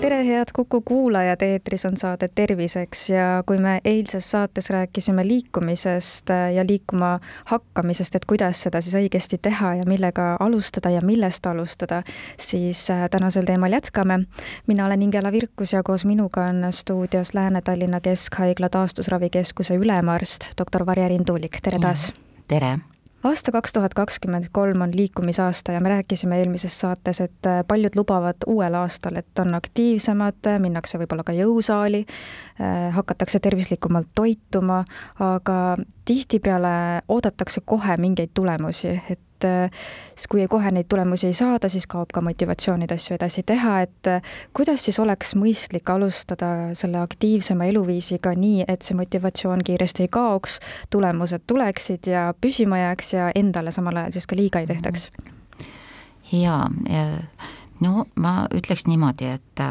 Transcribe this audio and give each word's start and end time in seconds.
tere, 0.00 0.26
head 0.26 0.46
Kuku 0.54 0.80
kuulajad, 0.80 1.42
eetris 1.42 1.84
on 1.86 1.96
saade 1.96 2.28
Terviseks 2.34 3.10
ja 3.10 3.42
kui 3.46 3.58
me 3.58 3.78
eilses 3.84 4.30
saates 4.30 4.70
rääkisime 4.70 5.26
liikumisest 5.26 6.30
ja 6.54 6.64
liikuma 6.66 7.18
hakkamisest, 7.46 8.14
et 8.14 8.24
kuidas 8.24 8.62
seda 8.62 8.80
siis 8.80 8.94
õigesti 8.94 9.38
teha 9.42 9.74
ja 9.80 9.86
millega 9.88 10.36
alustada 10.40 10.90
ja 10.94 11.00
millest 11.02 11.46
alustada, 11.46 12.02
siis 12.38 12.84
äh, 12.90 13.08
tänasel 13.10 13.46
teemal 13.46 13.72
jätkame. 13.72 14.20
mina 14.66 14.86
olen 14.86 15.02
Ingela 15.02 15.32
Virkus 15.32 15.72
ja 15.72 15.82
koos 15.82 16.04
minuga 16.04 16.44
on 16.44 16.66
stuudios 16.70 17.34
Lääne-Tallinna 17.34 18.00
Keskhaigla 18.00 18.68
taastusravikeskuse 18.68 19.74
ülemarst, 19.74 20.46
doktor 20.58 20.86
Varje 20.86 21.08
Rindulik, 21.08 21.58
tere 21.62 21.78
taas! 21.78 22.12
tere! 22.48 22.78
Aasta 23.24 23.52
kaks 23.52 23.72
tuhat 23.72 23.94
kakskümmend 23.94 24.44
kolm 24.52 24.80
on 24.80 24.90
liikumisaasta 24.94 25.72
ja 25.72 25.80
me 25.80 25.88
rääkisime 25.88 26.38
eelmises 26.38 26.80
saates, 26.80 27.20
et 27.20 27.46
äh, 27.46 27.64
paljud 27.68 27.96
lubavad 27.96 28.46
uuel 28.46 28.74
aastal, 28.74 29.16
et 29.16 29.38
on 29.38 29.54
aktiivsemad, 29.54 30.50
minnakse 30.58 30.98
võib-olla 30.98 31.24
ka 31.26 31.34
jõusaali, 31.36 32.04
äh, 32.60 32.90
hakatakse 32.94 33.40
tervislikumalt 33.40 34.10
toituma, 34.14 34.84
aga 35.20 35.76
tihtipeale 36.04 37.02
oodatakse 37.08 37.60
kohe 37.64 37.96
mingeid 37.98 38.30
tulemusi, 38.34 39.00
et 39.10 39.20
et 39.38 39.74
siis 40.14 40.26
kui 40.30 40.46
kohe 40.50 40.70
neid 40.74 40.88
tulemusi 40.88 41.28
ei 41.28 41.36
saada, 41.36 41.68
siis 41.68 41.86
kaob 41.86 42.12
ka 42.14 42.22
motivatsioon 42.24 42.82
neid 42.82 42.92
asju 42.94 43.16
edasi 43.16 43.44
teha, 43.46 43.80
et 43.86 44.10
kuidas 44.56 44.84
siis 44.84 44.98
oleks 44.98 45.34
mõistlik 45.38 45.90
alustada 45.92 46.74
selle 46.78 47.00
aktiivsema 47.02 47.68
eluviisiga 47.70 48.34
nii, 48.36 48.64
et 48.68 48.82
see 48.82 48.98
motivatsioon 48.98 49.64
kiiresti 49.64 50.06
ei 50.06 50.12
kaoks, 50.12 50.58
tulemused 50.90 51.46
tuleksid 51.46 52.10
ja 52.10 52.32
püsima 52.40 52.82
jääks 52.82 53.14
ja 53.14 53.30
endale 53.34 53.72
samal 53.74 54.02
ajal 54.02 54.18
siis 54.18 54.26
ka 54.26 54.38
liiga 54.38 54.62
ei 54.64 54.70
tehtaks? 54.70 55.10
jaa, 56.32 56.66
no 57.80 58.04
ma 58.16 58.34
ütleks 58.54 58.86
niimoodi, 58.88 59.32
et 59.38 59.64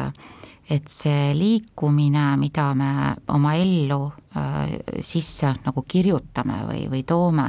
et 0.68 0.88
see 0.92 1.32
liikumine, 1.32 2.36
mida 2.36 2.74
me 2.76 2.90
oma 3.32 3.54
ellu 3.56 4.02
äh, 4.36 4.74
sisse 5.00 5.54
nagu 5.64 5.84
kirjutame 5.88 6.58
või, 6.68 6.82
või 6.92 7.04
toome, 7.08 7.46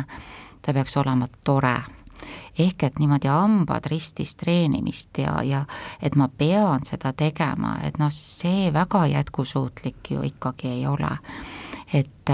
ta 0.64 0.74
peaks 0.76 0.96
olema 1.02 1.28
tore 1.44 1.76
ehk 2.60 2.84
et 2.84 3.00
niimoodi 3.00 3.30
hambad 3.32 3.88
ristis 3.92 4.36
treenimist 4.40 5.18
ja, 5.22 5.40
ja 5.44 5.64
et 6.02 6.16
ma 6.20 6.28
pean 6.28 6.86
seda 6.86 7.14
tegema, 7.18 7.78
et 7.84 8.00
noh, 8.00 8.12
see 8.14 8.70
väga 8.74 9.06
jätkusuutlik 9.14 10.12
ju 10.16 10.24
ikkagi 10.28 10.68
ei 10.68 10.88
ole. 10.88 11.18
et, 11.94 12.30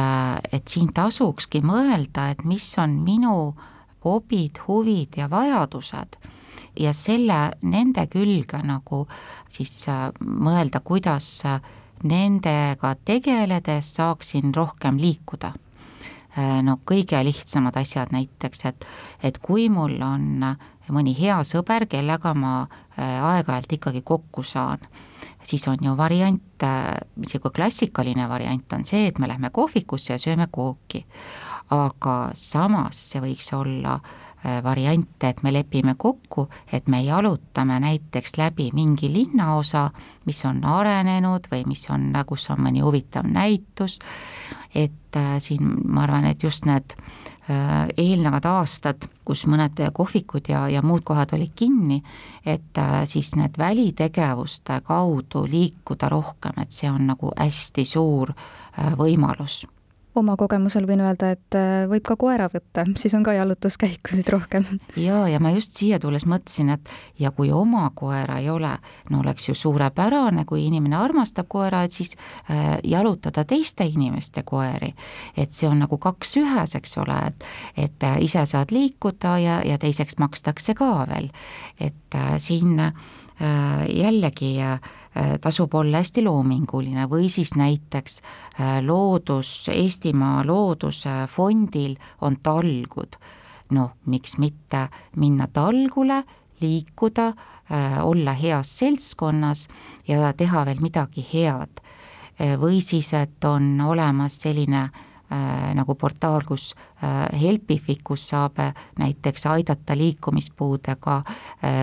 et 0.52 0.67
siin 0.67 0.91
tasukski 0.93 1.61
mõelda, 1.63 2.29
et 2.31 2.43
mis 2.43 2.67
on 2.77 2.97
minu 3.03 3.55
hobid, 4.03 4.59
huvid 4.67 5.15
ja 5.17 5.29
vajadused 5.31 6.17
ja 6.80 6.93
selle, 6.93 7.39
nende 7.61 8.07
külge 8.11 8.59
nagu 8.63 9.05
siis 9.49 9.87
äh, 9.89 10.09
mõelda, 10.19 10.81
kuidas 10.83 11.30
nendega 12.03 12.95
tegeledes 13.07 13.95
saaksin 13.95 14.52
rohkem 14.53 14.99
liikuda 14.99 15.53
Äh, 15.53 15.64
no 16.36 16.80
kõige 16.83 17.22
lihtsamad 17.23 17.78
asjad 17.80 18.11
näiteks, 18.11 18.66
et, 18.66 18.88
et 19.23 19.38
kui 19.39 19.69
mul 19.72 19.95
on 20.03 20.44
mõni 20.94 21.16
hea 21.17 21.38
sõber, 21.47 21.88
kellega 21.89 22.33
ma 22.38 22.55
äh, 22.66 23.23
aeg-ajalt 23.23 23.77
ikkagi 23.77 24.02
kokku 24.05 24.44
saan, 24.44 24.83
siis 25.44 25.67
on 25.72 25.81
ju 25.81 25.95
variant, 25.97 26.66
niisugune 27.16 27.53
äh, 27.53 27.55
klassikaline 27.55 28.27
variant 28.30 28.77
on 28.77 28.86
see, 28.86 29.08
et 29.08 29.19
me 29.19 29.30
lähme 29.31 29.50
kohvikusse 29.50 30.14
ja 30.14 30.19
sööme 30.22 30.47
kooki. 30.52 31.05
aga 31.73 32.30
samas 32.38 32.99
see 33.09 33.21
võiks 33.23 33.48
olla 33.58 33.95
äh, 33.95 34.24
Äh, 34.24 34.24
variante, 34.64 35.30
et 35.30 35.44
me 35.44 35.54
lepime 35.54 35.95
kokku, 35.98 36.48
et 36.73 36.88
me 36.88 37.02
jalutame 37.04 37.80
näiteks 37.80 38.38
läbi 38.38 38.70
mingi 38.73 39.10
linnaosa, 39.14 39.89
mis 40.26 40.45
on 40.45 40.64
arenenud 40.66 41.48
või 41.52 41.64
mis 41.70 41.86
on, 41.89 42.11
kus 42.28 42.50
on 42.54 42.61
mõni 42.66 42.83
huvitav 42.86 43.28
näitus, 43.28 44.00
et 44.76 45.17
äh, 45.17 45.38
siin 45.39 45.76
ma 45.86 46.06
arvan, 46.06 46.26
et 46.30 46.44
just 46.44 46.66
need 46.66 46.95
äh, 46.95 47.88
eelnevad 47.98 48.45
aastad, 48.50 49.10
kus 49.26 49.45
mõned 49.50 49.82
kohvikud 49.94 50.50
ja, 50.50 50.66
ja 50.70 50.82
muud 50.86 51.06
kohad 51.06 51.33
olid 51.33 51.54
kinni, 51.56 52.02
et 52.45 52.82
siis 53.10 53.33
need 53.36 53.58
välitegevuste 53.58 54.82
kaudu 54.86 55.45
liikuda 55.50 56.10
rohkem, 56.10 56.62
et 56.62 56.72
see 56.72 56.92
on 56.92 57.08
nagu 57.10 57.33
hästi 57.33 57.86
suur 57.86 58.33
võimalus 59.00 59.64
oma 60.15 60.36
kogemusel 60.39 60.87
võin 60.87 61.03
öelda, 61.03 61.31
et 61.36 61.58
äh, 61.58 61.86
võib 61.89 62.05
ka 62.08 62.17
koera 62.20 62.48
võtta, 62.52 62.86
siis 62.99 63.14
on 63.17 63.23
ka 63.26 63.36
jalutuskäikusid 63.36 64.30
rohkem. 64.33 64.65
jaa, 64.99 65.26
ja 65.30 65.39
ma 65.43 65.52
just 65.55 65.76
siia 65.77 65.99
tulles 66.02 66.27
mõtlesin, 66.30 66.71
et 66.76 66.93
ja 67.20 67.31
kui 67.36 67.52
oma 67.55 67.89
koera 67.95 68.39
ei 68.43 68.49
ole, 68.49 68.71
no 69.09 69.21
oleks 69.23 69.49
ju 69.49 69.55
suurepärane, 69.58 70.45
kui 70.45 70.65
inimene 70.67 70.98
armastab 70.99 71.49
koera, 71.52 71.83
et 71.86 71.95
siis 71.95 72.15
äh, 72.49 72.77
jalutada 72.83 73.45
teiste 73.45 73.86
inimeste 73.86 74.43
koeri. 74.43 74.93
et 75.37 75.52
see 75.52 75.70
on 75.70 75.80
nagu 75.83 75.98
kaks 75.98 76.37
ühes, 76.42 76.76
eks 76.76 76.97
ole, 77.02 77.20
et, 77.27 77.49
et 77.77 78.08
äh, 78.08 78.17
ise 78.23 78.45
saad 78.45 78.71
liikuda 78.76 79.37
ja, 79.39 79.59
ja 79.65 79.77
teiseks 79.77 80.20
makstakse 80.21 80.76
ka 80.76 81.05
veel. 81.09 81.30
et 81.80 82.15
äh, 82.15 82.36
siin 82.37 82.80
jällegi 83.91 84.61
äh, 84.63 84.79
Äh, 85.17 85.39
tasub 85.39 85.73
olla 85.73 86.01
hästi 86.01 86.25
loominguline 86.25 87.05
või 87.07 87.29
siis 87.31 87.53
näiteks 87.55 88.17
äh, 88.19 88.81
loodus, 88.83 89.69
Eestimaa 89.71 90.41
Loodusfondil 90.43 91.95
on 92.21 92.35
talgud. 92.43 93.15
noh, 93.71 93.93
miks 94.05 94.37
mitte 94.37 94.89
minna 95.15 95.47
talgule, 95.47 96.23
liikuda, 96.61 97.27
äh, 97.71 98.05
olla 98.05 98.33
heas 98.33 98.77
seltskonnas 98.77 99.67
ja 100.07 100.33
teha 100.33 100.65
veel 100.65 100.83
midagi 100.83 101.25
head. 101.33 101.81
või 102.59 102.81
siis, 102.81 103.13
et 103.13 103.43
on 103.47 103.81
olemas 103.81 104.41
selline 104.41 104.81
äh, 104.83 104.91
Äh, 104.91 105.14
nagu 105.75 105.95
portaal, 105.99 106.43
kus 106.47 106.73
äh, 107.03 107.27
Helpific, 107.41 108.03
kus 108.03 108.27
saab 108.29 108.59
äh, 108.63 108.73
näiteks 108.99 109.45
aidata 109.51 109.97
liikumispuudega 109.97 111.21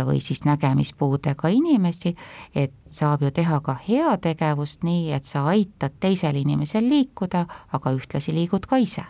või 0.06 0.20
siis 0.22 0.44
nägemispuudega 0.46 1.50
inimesi, 1.52 2.14
et 2.54 2.74
saab 2.90 3.24
ju 3.24 3.30
teha 3.34 3.58
ka 3.64 3.74
heategevust 3.88 4.84
nii, 4.86 5.10
et 5.16 5.26
sa 5.28 5.44
aitad 5.50 5.96
teisel 6.00 6.36
inimesel 6.38 6.86
liikuda, 6.88 7.44
aga 7.72 7.94
ühtlasi 7.96 8.34
liigud 8.36 8.66
ka 8.70 8.78
ise. 8.82 9.04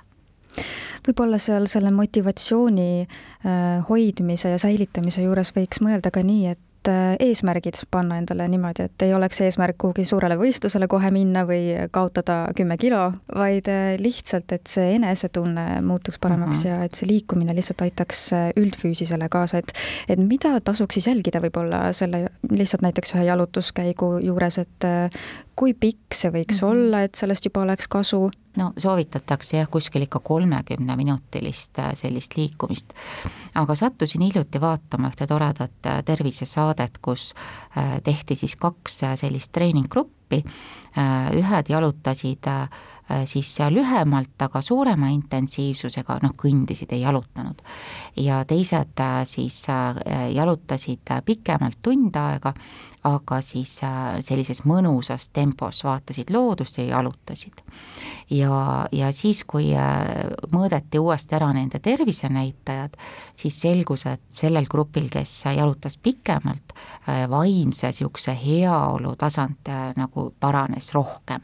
Võib-olla 1.06 1.38
seal 1.42 1.66
selle 1.70 1.90
motivatsiooni 1.94 3.06
hoidmise 3.88 4.52
ja 4.52 4.60
säilitamise 4.60 5.24
juures 5.24 5.52
võiks 5.56 5.82
mõelda 5.84 6.12
ka 6.14 6.22
nii, 6.24 6.52
et 6.54 6.60
et 6.82 6.90
äh, 6.90 7.16
eesmärgid 7.28 7.78
panna 7.90 8.18
endale 8.18 8.48
niimoodi, 8.50 8.86
et 8.88 9.02
ei 9.06 9.14
oleks 9.14 9.40
eesmärk 9.44 9.76
kuhugi 9.78 10.04
suurele 10.08 10.36
võistlusele 10.40 10.88
kohe 10.90 11.10
minna 11.14 11.44
või 11.46 11.70
kaotada 11.94 12.48
kümme 12.56 12.76
kilo, 12.80 13.04
vaid 13.34 13.68
äh, 13.70 13.94
lihtsalt, 14.02 14.50
et 14.52 14.66
see 14.70 14.96
enesetunne 14.96 15.80
muutuks 15.86 16.18
paremaks 16.18 16.64
uh 16.64 16.64
-huh. 16.64 16.68
ja 16.68 16.88
et 16.88 16.98
see 16.98 17.08
liikumine 17.08 17.54
lihtsalt 17.54 17.82
aitaks 17.86 18.32
äh, 18.32 18.50
üldfüüsisele 18.56 19.28
kaasa, 19.28 19.58
et 19.58 19.72
et 20.08 20.18
mida 20.18 20.58
tasuks 20.60 20.94
siis 20.94 21.06
jälgida 21.06 21.40
võib-olla 21.40 21.92
selle 21.92 22.28
lihtsalt 22.50 22.82
näiteks 22.82 23.14
ühe 23.14 23.24
jalutuskäigu 23.30 24.18
juures, 24.18 24.58
et 24.58 24.84
kui 25.56 25.74
pikk 25.74 26.14
see 26.14 26.30
võiks 26.30 26.60
mm 26.62 26.68
-hmm. 26.68 26.70
olla, 26.70 27.02
et 27.02 27.14
sellest 27.14 27.44
juba 27.44 27.60
oleks 27.60 27.88
kasu? 27.88 28.30
no 28.56 28.72
soovitatakse 28.78 29.56
jah, 29.56 29.68
kuskil 29.70 30.02
ikka 30.02 30.20
kolmekümneminutilist 30.20 31.78
äh, 31.78 31.92
sellist 31.94 32.36
liikumist. 32.36 32.92
aga 33.54 33.74
sattusin 33.74 34.20
hiljuti 34.20 34.60
vaatama 34.60 35.08
ühte 35.08 35.26
toredat 35.26 35.86
äh, 35.86 36.04
tervisesaadet, 36.04 36.98
kus 37.02 37.34
äh, 37.78 38.00
tehti 38.04 38.36
siis 38.36 38.56
kaks 38.56 39.00
sellist 39.16 39.52
treeninggruppi, 39.52 40.21
ühed 40.32 41.68
jalutasid 41.72 42.48
siis 43.28 43.48
lühemalt, 43.72 44.34
aga 44.40 44.60
suurema 44.64 45.08
intensiivsusega, 45.12 46.18
noh, 46.22 46.32
kõndisid, 46.38 46.92
ei 46.92 47.02
jalutanud. 47.02 47.60
ja 48.16 48.44
teised 48.48 49.00
siis 49.28 49.66
jalutasid 50.32 51.12
pikemalt 51.26 51.78
tund 51.82 52.16
aega 52.16 52.54
aga 53.02 53.40
siis 53.42 53.72
äh, 53.82 54.20
sellises 54.22 54.62
mõnusas 54.68 55.28
tempos 55.34 55.82
vaatasid 55.84 56.30
loodust 56.30 56.78
ja 56.78 56.84
jalutasid. 56.92 57.62
ja, 58.30 58.86
ja 58.92 59.10
siis, 59.12 59.42
kui 59.44 59.72
äh, 59.74 60.30
mõõdeti 60.52 61.00
uuesti 61.02 61.34
ära 61.34 61.50
nende 61.52 61.80
tervisenäitajad, 61.82 62.94
siis 63.36 63.58
selgus, 63.60 64.06
et 64.06 64.22
sellel 64.30 64.68
grupil, 64.70 65.08
kes 65.10 65.34
jalutas 65.56 65.98
pikemalt, 65.98 66.76
äh, 67.08 67.26
vaimse 67.30 67.90
niisuguse 67.90 68.36
heaolu 68.38 69.16
tasand 69.18 69.68
nagu 69.96 70.21
nagu 70.22 70.34
paranes 70.40 70.92
rohkem. 70.94 71.40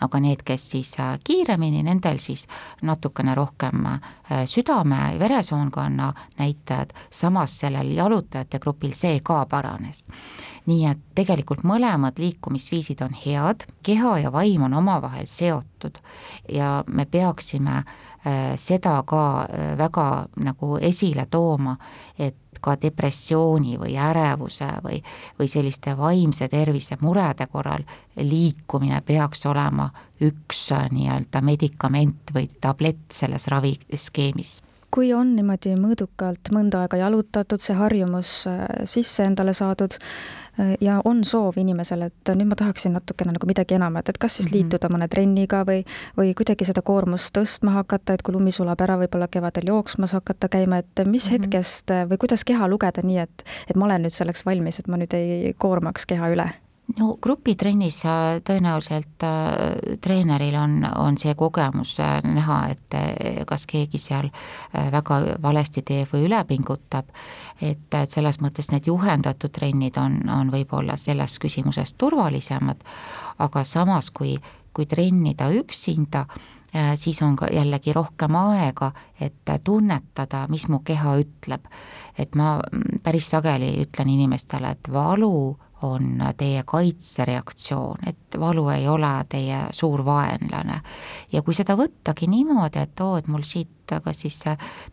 aga 0.00 0.20
need, 0.20 0.42
kes 0.44 0.70
siis 0.70 0.96
kiiremini, 1.24 1.82
nendel 1.82 2.20
siis 2.22 2.46
natukene 2.82 3.34
rohkem 3.34 3.86
südame-veresoonkonna 4.46 6.12
näitajad, 6.38 6.92
samas 7.10 7.58
sellel 7.58 7.90
jalutajate 7.96 8.58
grupil 8.58 8.92
see 8.92 9.20
ka 9.20 9.44
paranes 9.46 10.06
nii 10.68 10.84
et 10.86 11.00
tegelikult 11.16 11.64
mõlemad 11.66 12.18
liikumisviisid 12.20 13.00
on 13.02 13.14
head, 13.16 13.64
keha 13.82 14.18
ja 14.22 14.32
vaim 14.32 14.66
on 14.68 14.74
omavahel 14.78 15.26
seotud 15.26 15.98
ja 16.52 16.84
me 16.86 17.06
peaksime 17.06 17.76
äh, 17.80 18.52
seda 18.56 19.02
ka 19.08 19.22
äh, 19.46 19.72
väga 19.78 20.28
nagu 20.44 20.76
esile 20.78 21.26
tooma, 21.30 21.78
et 22.18 22.36
ka 22.60 22.76
depressiooni 22.82 23.78
või 23.80 23.96
ärevuse 23.98 24.68
või, 24.84 25.00
või 25.38 25.48
selliste 25.48 25.96
vaimse 25.98 26.48
tervise 26.48 26.98
murede 27.00 27.46
korral 27.46 27.84
liikumine 28.16 29.00
peaks 29.06 29.46
olema 29.46 29.90
üks 30.20 30.68
äh, 30.72 30.88
nii-öelda 30.92 31.42
medikament 31.42 32.34
või 32.34 32.48
tablett 32.60 33.12
selles 33.12 33.48
raviskeemis. 33.48 34.58
Kui 34.90 35.12
on 35.12 35.34
niimoodi 35.36 35.74
mõõdukalt 35.76 36.48
mõnda 36.54 36.86
aega 36.86 36.96
jalutatud, 36.96 37.60
see 37.60 37.74
harjumus 37.76 38.38
sisse 38.88 39.26
endale 39.28 39.52
saadud, 39.52 39.98
ja 40.80 41.00
on 41.04 41.24
soov 41.24 41.58
inimesel, 41.60 42.02
et 42.08 42.32
nüüd 42.34 42.50
ma 42.50 42.58
tahaksin 42.58 42.94
natukene 42.96 43.34
nagu 43.36 43.46
midagi 43.46 43.76
enamat, 43.78 44.08
et 44.08 44.18
kas 44.18 44.38
siis 44.38 44.48
mhm. 44.50 44.56
liituda 44.56 44.90
mõne 44.92 45.08
trenniga 45.08 45.64
või, 45.68 45.84
või 46.18 46.34
kuidagi 46.38 46.66
seda 46.68 46.82
koormust 46.82 47.34
tõstma 47.36 47.76
hakata, 47.78 48.16
et 48.16 48.22
kui 48.26 48.34
lumi 48.34 48.52
sulab 48.54 48.80
ära, 48.84 48.98
võib-olla 49.00 49.28
kevadel 49.32 49.70
jooksmas 49.72 50.14
hakata 50.18 50.48
käima, 50.52 50.82
et 50.82 51.04
mis 51.06 51.28
-hmm. 51.28 51.38
hetkest 51.38 51.94
või 52.10 52.18
kuidas 52.18 52.44
keha 52.44 52.68
lugeda 52.68 53.02
nii, 53.04 53.18
et, 53.18 53.44
et 53.70 53.76
ma 53.76 53.84
olen 53.90 54.06
nüüd 54.06 54.14
selleks 54.14 54.46
valmis, 54.46 54.78
et 54.78 54.88
ma 54.88 54.96
nüüd 54.96 55.14
ei 55.14 55.54
koormaks 55.58 56.06
keha 56.06 56.32
üle 56.34 56.50
no 56.96 57.16
grupitrennis 57.22 58.00
tõenäoliselt 58.46 59.24
äh, 59.26 59.96
treeneril 60.00 60.56
on, 60.58 60.78
on 60.96 61.18
see 61.20 61.34
kogemus 61.38 61.96
äh, 62.00 62.18
näha, 62.24 62.58
et 62.72 62.96
äh, 62.96 63.42
kas 63.48 63.66
keegi 63.68 64.00
seal 64.00 64.30
väga 64.72 65.20
valesti 65.42 65.82
teeb 65.86 66.12
või 66.12 66.28
üle 66.28 66.40
pingutab, 66.48 67.10
et, 67.60 67.84
et 67.92 68.10
selles 68.10 68.40
mõttes 68.44 68.70
need 68.72 68.88
juhendatud 68.88 69.52
trennid 69.52 69.98
on, 70.00 70.20
on 70.32 70.52
võib-olla 70.54 70.96
selles 70.96 71.38
küsimuses 71.42 71.94
turvalisemad, 71.98 72.84
aga 73.44 73.64
samas, 73.64 74.10
kui, 74.10 74.38
kui 74.72 74.86
trennida 74.86 75.50
üksinda, 75.52 76.24
siis 77.00 77.16
on 77.24 77.32
ka 77.36 77.46
jällegi 77.48 77.94
rohkem 77.96 78.34
aega, 78.36 78.90
et 79.20 79.48
tunnetada, 79.64 80.42
mis 80.52 80.66
mu 80.68 80.82
keha 80.84 81.14
ütleb. 81.22 81.64
et 82.18 82.34
ma 82.34 82.58
mm, 82.58 83.00
päris 83.02 83.30
sageli 83.30 83.70
ütlen 83.80 84.08
inimestele, 84.12 84.70
et 84.70 84.92
valu 84.92 85.56
on 85.82 86.22
teie 86.36 86.62
kaitsereaktsioon, 86.66 87.98
et 88.06 88.38
valu 88.40 88.68
ei 88.74 88.88
ole 88.88 89.12
teie 89.28 89.66
suur 89.70 90.04
vaenlane. 90.04 90.80
ja 91.32 91.42
kui 91.42 91.54
seda 91.54 91.76
võttagi 91.76 92.26
niimoodi, 92.26 92.78
et 92.82 93.00
oo, 93.00 93.16
et 93.16 93.28
mul 93.28 93.42
siit 93.46 93.70
kas 93.88 94.20
siis 94.20 94.42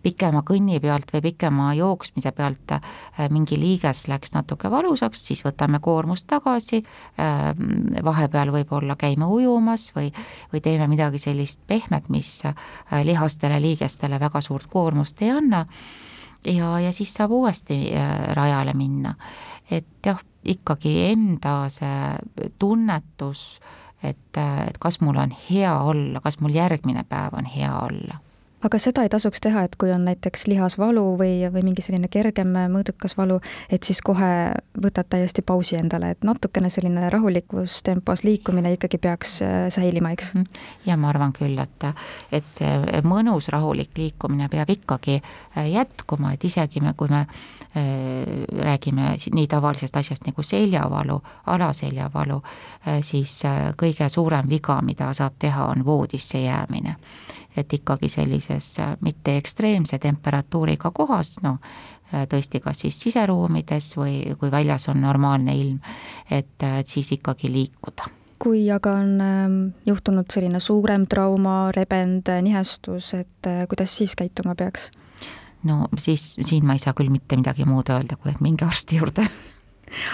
pikema 0.03 0.41
kõnni 0.47 0.79
pealt 0.79 1.11
või 1.13 1.21
pikema 1.25 1.73
jooksmise 1.75 2.31
pealt 2.31 2.71
äh, 2.77 2.85
mingi 3.29 3.57
liiges 3.59 4.05
läks 4.07 4.31
natuke 4.35 4.71
valusaks, 4.71 5.25
siis 5.27 5.43
võtame 5.45 5.81
koormust 5.83 6.27
tagasi, 6.31 6.79
ähm, 7.19 7.91
vahepeal 8.05 8.53
võib-olla 8.55 8.95
käime 8.95 9.27
ujumas 9.27 9.89
või, 9.95 10.13
või 10.53 10.63
teeme 10.63 10.87
midagi 10.87 11.19
sellist 11.19 11.59
pehmet, 11.67 12.09
mis 12.09 12.37
äh, 12.45 12.55
lihastele, 13.03 13.59
liigestele 13.59 14.19
väga 14.19 14.41
suurt 14.41 14.69
koormust 14.71 15.21
ei 15.21 15.35
anna 15.35 15.65
ja, 16.45 16.79
ja 16.79 16.91
siis 16.93 17.13
saab 17.13 17.31
uuesti 17.31 17.79
äh, 17.95 18.11
rajale 18.37 18.73
minna. 18.73 19.15
et 19.71 19.87
jah, 20.05 20.19
ikkagi 20.45 21.07
enda 21.09 21.69
see 21.73 22.49
tunnetus, 22.59 23.59
et, 24.03 24.37
et 24.37 24.77
kas 24.79 25.01
mul 25.01 25.17
on 25.17 25.33
hea 25.49 25.73
olla, 25.81 26.21
kas 26.21 26.39
mul 26.39 26.53
järgmine 26.53 27.03
päev 27.09 27.33
on 27.39 27.49
hea 27.49 27.73
olla 27.81 28.19
aga 28.65 28.79
seda 28.81 29.03
ei 29.05 29.11
tasuks 29.13 29.41
teha, 29.43 29.65
et 29.67 29.75
kui 29.79 29.91
on 29.93 30.05
näiteks 30.07 30.47
lihasvalu 30.49 31.03
või, 31.19 31.33
või 31.53 31.63
mingi 31.67 31.83
selline 31.85 32.09
kergem 32.11 32.53
mõõdukas 32.73 33.13
valu, 33.17 33.37
et 33.69 33.85
siis 33.85 34.01
kohe 34.05 34.29
võtad 34.81 35.09
täiesti 35.11 35.43
pausi 35.45 35.77
endale, 35.77 36.13
et 36.15 36.25
natukene 36.25 36.71
selline 36.73 37.09
rahulikus 37.13 37.83
tempos 37.85 38.25
liikumine 38.25 38.73
ikkagi 38.75 38.99
peaks 39.01 39.37
äh, 39.45 39.57
säilima, 39.73 40.13
eks? 40.15 40.33
Mhm. 40.33 40.63
ja 40.89 40.97
ma 40.97 41.11
arvan 41.13 41.35
küll, 41.35 41.59
et, 41.61 41.89
et 42.33 42.49
see 42.49 43.01
mõnus 43.05 43.51
rahulik 43.53 43.97
liikumine 43.99 44.49
peab 44.49 44.71
ikkagi 44.73 45.19
äh, 45.19 45.69
jätkuma, 45.69 46.33
et 46.33 46.43
isegi 46.47 46.81
me, 46.81 46.95
kui 46.97 47.11
me 47.13 47.25
äh, 47.25 47.53
räägime 48.65 49.13
nii 49.35 49.47
tavalisest 49.51 50.01
asjast 50.01 50.25
nagu 50.25 50.43
seljavalu, 50.43 51.19
alaseljavalu, 51.51 52.41
siis 53.03 53.33
kõige 53.77 54.07
suurem 54.09 54.47
viga, 54.49 54.77
mida 54.85 55.11
saab 55.13 55.35
teha, 55.39 55.65
on 55.73 55.85
voodisse 55.85 56.39
jäämine 56.39 56.95
et 57.57 57.73
ikkagi 57.73 58.09
sellises 58.09 58.79
äh, 58.79 58.95
mitte 59.01 59.37
ekstreemse 59.37 59.99
temperatuuriga 59.99 60.91
kohas, 60.95 61.37
noh, 61.43 61.57
äh, 62.13 62.25
tõesti, 62.31 62.61
kas 62.63 62.83
siis 62.85 62.99
siseruumides 63.07 63.93
või 63.99 64.19
kui 64.39 64.51
väljas 64.51 64.89
on 64.91 65.01
normaalne 65.01 65.55
ilm, 65.57 65.79
et, 66.29 66.55
äh, 66.63 66.79
et 66.83 66.91
siis 66.91 67.11
ikkagi 67.17 67.51
liikuda 67.51 68.11
kui 68.45 68.65
aga 68.69 68.91
on 68.99 69.21
ähm, 69.23 69.53
juhtunud 69.87 70.27
selline 70.29 70.59
suurem 70.59 71.05
trauma, 71.09 71.71
rebend, 71.73 72.27
nihestus, 72.43 73.13
et 73.15 73.47
kuidas 73.71 73.95
siis 73.97 74.11
käituma 74.19 74.57
peaks? 74.59 74.89
no 75.63 75.87
siis, 75.97 76.35
siin 76.43 76.67
ma 76.67 76.75
ei 76.75 76.83
saa 76.83 76.93
küll 76.93 77.09
mitte 77.09 77.39
midagi 77.39 77.65
muud 77.65 77.89
öelda, 77.89 78.19
kui 78.19 78.33
et 78.35 78.43
minge 78.43 78.67
arsti 78.67 78.99
juurde 78.99 79.25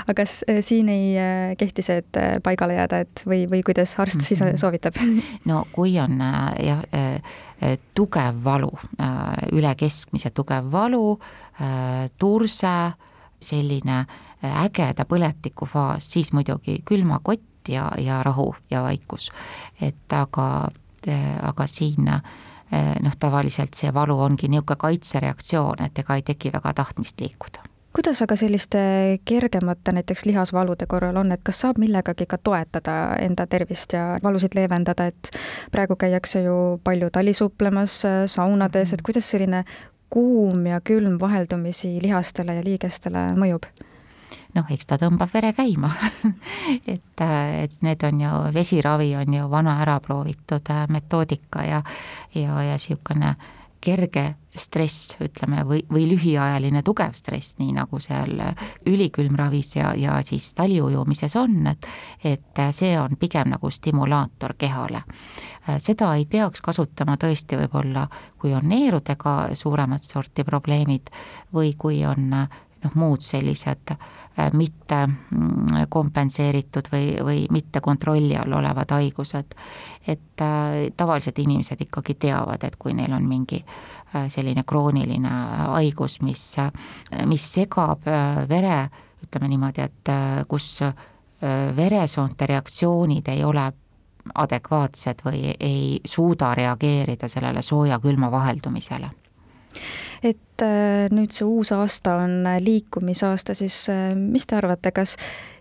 aga 0.04 0.16
kas 0.22 0.42
äh, 0.50 0.60
siin 0.66 0.90
ei 0.90 1.14
äh, 1.20 1.54
kehti 1.58 1.84
see, 1.86 2.02
et 2.02 2.20
äh, 2.20 2.34
paigale 2.44 2.78
jääda, 2.78 3.02
et 3.06 3.24
või, 3.28 3.46
või 3.52 3.62
kuidas 3.66 3.96
arst 4.02 4.24
siis 4.26 4.42
mhm. 4.42 4.60
soovitab? 4.62 4.98
no 5.50 5.64
kui 5.74 5.98
on 6.02 6.20
jah, 6.22 6.84
tugev 7.96 8.42
valu, 8.44 8.72
üle 9.54 9.72
keskmise 9.78 10.32
tugev 10.34 10.72
valu, 10.74 11.14
turse, 12.18 12.74
selline 13.42 14.00
ägeda 14.42 15.06
põletikufaas, 15.06 16.08
siis 16.16 16.32
muidugi 16.34 16.80
külmakott 16.86 17.70
ja, 17.70 17.92
ja 18.02 18.24
rahu 18.26 18.50
ja 18.72 18.82
vaikus. 18.88 19.30
et 19.82 20.14
aga, 20.18 20.72
aga 21.42 21.68
siin 21.68 22.10
noh, 22.10 23.18
tavaliselt 23.20 23.78
see 23.78 23.94
valu 23.94 24.18
ongi 24.26 24.50
niisugune 24.50 24.82
kaitsereaktsioon, 24.82 25.86
et 25.86 26.02
ega 26.02 26.18
ei 26.18 26.26
teki 26.26 26.54
väga 26.58 26.74
tahtmist 26.82 27.22
liikuda 27.22 27.71
kuidas 27.94 28.22
aga 28.22 28.36
selliste 28.40 28.82
kergemate 29.26 29.92
näiteks 29.92 30.26
lihasvalude 30.26 30.88
korral 30.88 31.18
on, 31.20 31.32
et 31.32 31.44
kas 31.44 31.60
saab 31.66 31.80
millegagi 31.82 32.26
ka 32.30 32.38
toetada 32.38 32.98
enda 33.20 33.48
tervist 33.48 33.94
ja 33.94 34.18
valusid 34.24 34.56
leevendada, 34.56 35.10
et 35.12 35.32
praegu 35.72 35.96
käiakse 36.00 36.44
ju 36.46 36.58
palju 36.84 37.10
talisuplemas, 37.12 38.02
saunades, 38.32 38.94
et 38.94 39.02
kuidas 39.02 39.30
selline 39.30 39.66
kuum 40.12 40.66
ja 40.68 40.82
külm 40.84 41.20
vaheldumisi 41.20 41.98
lihastele 42.04 42.60
ja 42.60 42.66
liigestele 42.66 43.32
mõjub? 43.40 43.68
noh, 44.56 44.68
eks 44.72 44.88
ta 44.88 44.98
tõmbab 45.00 45.32
vere 45.34 45.52
käima 45.56 45.92
et, 46.94 47.24
et 47.24 47.78
need 47.84 48.04
on 48.08 48.22
ju, 48.24 48.34
vesiravi 48.56 49.14
on 49.20 49.34
ju 49.38 49.48
vana 49.52 49.78
ära 49.84 50.00
proovitud 50.04 50.72
metoodika 50.92 51.64
ja, 51.68 51.82
ja, 52.36 52.62
ja 52.68 52.76
niisugune 52.76 53.36
kerge 53.82 54.24
stress, 54.56 55.16
ütleme, 55.24 55.64
või, 55.68 55.80
või 55.92 56.06
lühiajaline 56.10 56.82
tugev 56.84 57.16
stress, 57.16 57.56
nii 57.60 57.72
nagu 57.76 58.00
seal 58.04 58.34
ülikülmravis 58.88 59.76
ja, 59.78 59.94
ja 59.98 60.18
siis 60.28 60.52
taliujumises 60.58 61.36
on, 61.40 61.68
et 61.72 61.88
et 62.24 62.60
see 62.76 62.92
on 63.00 63.16
pigem 63.20 63.50
nagu 63.54 63.70
stimulaator 63.72 64.54
kehale. 64.58 65.02
seda 65.80 66.14
ei 66.16 66.26
peaks 66.26 66.62
kasutama 66.62 67.16
tõesti 67.18 67.58
võib-olla, 67.58 68.08
kui 68.38 68.54
on 68.54 68.68
neerudega 68.70 69.56
suuremat 69.56 70.04
sorti 70.04 70.44
probleemid 70.44 71.10
või 71.54 71.74
kui 71.78 72.06
on 72.06 72.36
noh, 72.84 72.96
muud 72.96 73.24
sellised 73.26 73.94
äh, 73.94 74.50
mitte 74.58 75.04
mm, 75.08 75.86
kompenseeritud 75.90 76.90
või, 76.94 77.14
või 77.24 77.46
mitte 77.54 77.82
kontrolli 77.82 78.36
all 78.38 78.54
olevad 78.60 78.92
haigused. 78.96 79.56
et 80.08 80.42
äh, 80.42 80.90
tavaliselt 80.98 81.40
inimesed 81.40 81.82
ikkagi 81.82 82.16
teavad, 82.16 82.64
et 82.64 82.76
kui 82.76 82.94
neil 82.94 83.14
on 83.14 83.28
mingi 83.28 83.62
äh, 83.62 84.28
selline 84.30 84.64
krooniline 84.68 85.30
haigus, 85.76 86.22
mis, 86.22 86.56
mis 87.26 87.54
segab 87.54 88.06
vere, 88.50 88.90
ütleme 89.24 89.48
niimoodi, 89.48 89.82
et 89.82 90.10
kus 90.50 90.82
veresoonte 91.76 92.46
reaktsioonid 92.46 93.30
ei 93.34 93.44
ole 93.44 93.64
adekvaatsed 94.36 95.24
või 95.26 95.56
ei 95.58 96.02
suuda 96.06 96.54
reageerida 96.58 97.30
sellele 97.30 97.64
sooja-külma 97.66 98.30
vaheldumisele 98.32 99.10
et 100.24 100.64
äh, 100.66 101.08
nüüd 101.14 101.34
see 101.34 101.46
uus 101.48 101.72
aasta 101.76 102.16
on 102.24 102.46
liikumisaasta, 102.62 103.56
siis 103.58 103.78
äh, 103.90 104.12
mis 104.18 104.46
te 104.48 104.58
arvate, 104.58 104.92
kas 104.96 105.16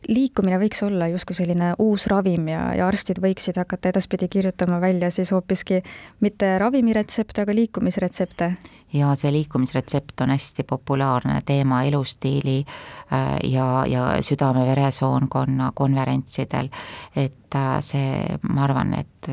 liikumine 0.08 0.58
võiks 0.60 0.82
olla 0.84 1.10
justkui 1.12 1.36
selline 1.36 1.72
uus 1.80 2.06
ravim 2.10 2.48
ja, 2.48 2.70
ja 2.76 2.88
arstid 2.88 3.20
võiksid 3.22 3.60
hakata 3.60 3.92
edaspidi 3.92 4.28
kirjutama 4.32 4.80
välja 4.80 5.10
siis 5.14 5.32
hoopiski 5.32 5.82
mitte 6.24 6.52
ravimiretsepte, 6.60 7.44
aga 7.44 7.56
liikumisretsepte? 7.56 8.52
ja 8.92 9.12
see 9.14 9.32
liikumisretsept 9.32 10.20
on 10.24 10.34
hästi 10.34 10.64
populaarne 10.68 11.40
teema 11.46 11.82
elustiili 11.88 12.60
äh, 12.60 13.36
ja, 13.50 13.68
ja 13.88 14.06
südame-veresoonkonna 14.24 15.72
konverentsidel, 15.74 16.68
et 17.16 17.36
see, 17.82 18.38
ma 18.46 18.62
arvan, 18.68 18.92
et 18.94 19.26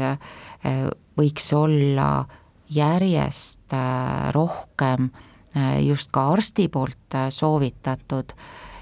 võiks 1.17 1.51
olla 1.53 2.07
järjest 2.69 3.73
äh, 3.73 4.31
rohkem 4.33 5.09
äh, 5.55 5.85
just 5.85 6.11
ka 6.11 6.29
arsti 6.29 6.67
poolt 6.67 7.15
äh, 7.15 7.29
soovitatud 7.29 8.33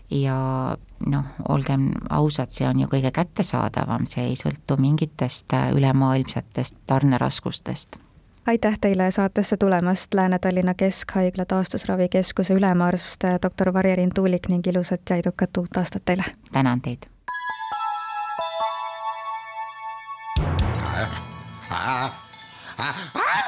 ja 0.10 0.77
noh, 1.06 1.25
olgem 1.50 1.92
ausad, 2.10 2.54
see 2.54 2.68
on 2.68 2.80
ju 2.80 2.88
kõige 2.88 3.12
kättesaadavam, 3.12 4.06
see 4.08 4.30
ei 4.30 4.36
sõltu 4.39 4.77
mingitest 4.77 5.54
ülemaailmsetest 5.74 6.75
tarneraskustest 6.88 8.00
aitäh 8.46 8.77
teile 8.82 9.12
saatesse 9.12 9.58
tulemast, 9.58 10.13
Lääne-Tallinna 10.13 10.74
Keskhaigla 10.74 11.46
taastusravikeskuse 11.46 12.54
ülemarst 12.54 13.25
doktor 13.42 13.74
Varjerin 13.74 14.13
Tuulik 14.15 14.48
ning 14.48 14.68
ilusat 14.68 15.01
ja 15.10 15.15
edukat 15.15 15.58
uut 15.58 15.77
aastat 15.77 16.06
teile! 16.06 16.24
tänan 16.51 16.82
teid! 16.82 17.10